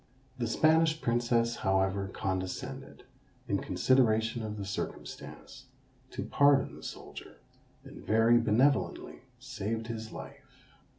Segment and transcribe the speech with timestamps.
[0.39, 3.03] The Spanish Princess however condescended,
[3.47, 5.67] in consideration of the circumstance,
[6.09, 7.37] to pardon the soldier,
[7.83, 10.65] and very benevolently saved his life.